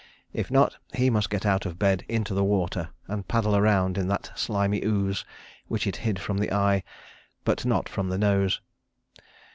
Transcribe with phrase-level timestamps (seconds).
[0.33, 4.07] If not, he must get out of bed into the water, and paddle around in
[4.07, 5.23] that slimy ooze
[5.67, 6.81] which it hid from the eye
[7.45, 8.61] but not from the nose.